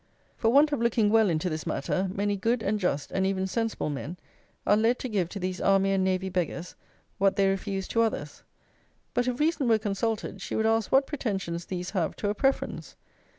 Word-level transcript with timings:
For 0.35 0.49
want 0.49 0.71
of 0.71 0.81
looking 0.81 1.11
well 1.11 1.29
into 1.29 1.47
this 1.47 1.67
matter, 1.67 2.09
many 2.11 2.35
good 2.35 2.63
and 2.63 2.79
just, 2.79 3.11
and 3.11 3.23
even 3.23 3.45
sensible 3.45 3.91
men 3.91 4.17
are 4.65 4.75
led 4.75 4.97
to 4.97 5.07
give 5.07 5.29
to 5.29 5.39
these 5.39 5.61
army 5.61 5.91
and 5.91 6.03
navy 6.03 6.27
beggars 6.27 6.73
what 7.19 7.35
they 7.35 7.47
refuse 7.47 7.87
to 7.89 8.01
others. 8.01 8.41
But 9.13 9.27
if 9.27 9.39
reason 9.39 9.67
were 9.67 9.77
consulted, 9.77 10.41
she 10.41 10.55
would 10.55 10.65
ask 10.65 10.91
what 10.91 11.05
pretensions 11.05 11.65
these 11.65 11.91
have 11.91 12.15
to 12.15 12.31
a 12.31 12.33
preference? 12.33 12.95